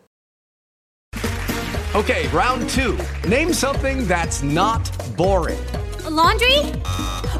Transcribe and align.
Okay, 1.95 2.25
round 2.33 2.67
two. 2.73 2.97
Name 3.27 3.53
something 3.53 4.07
that's 4.07 4.41
not 4.41 4.81
boring. 5.15 5.59
A 6.05 6.09
laundry? 6.09 6.82